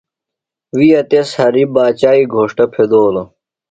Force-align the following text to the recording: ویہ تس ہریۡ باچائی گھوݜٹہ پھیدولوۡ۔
ویہ 0.77 1.01
تس 1.09 1.29
ہریۡ 1.39 1.69
باچائی 1.73 2.23
گھوݜٹہ 2.33 2.65
پھیدولوۡ۔ 2.73 3.27